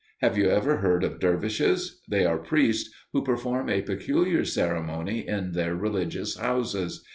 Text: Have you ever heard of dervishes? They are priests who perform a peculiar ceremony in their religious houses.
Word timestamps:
Have 0.21 0.35
you 0.35 0.49
ever 0.49 0.77
heard 0.77 1.03
of 1.03 1.19
dervishes? 1.19 2.01
They 2.09 2.25
are 2.25 2.39
priests 2.39 2.91
who 3.13 3.23
perform 3.23 3.69
a 3.69 3.83
peculiar 3.83 4.43
ceremony 4.45 5.27
in 5.27 5.51
their 5.51 5.75
religious 5.75 6.37
houses. 6.37 7.05